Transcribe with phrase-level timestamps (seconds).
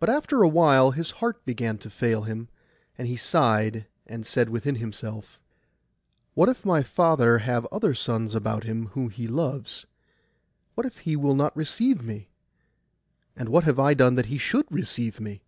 [0.00, 2.48] But after a while his heart began to fail him;
[2.96, 5.38] and he sighed, and said within himself—
[6.32, 9.84] 'What if my father have other sons about him whom he loves?
[10.74, 12.30] What if he will not receive me?
[13.36, 15.42] And what have I done that he should receive me?